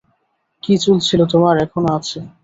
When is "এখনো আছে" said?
1.65-2.19